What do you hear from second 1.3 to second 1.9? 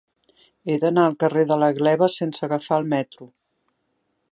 de la